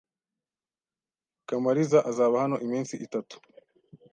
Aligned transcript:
Kamariza 1.47 1.99
azaba 2.09 2.35
hano 2.43 2.55
iminsi 2.65 2.93
itatu. 3.05 3.35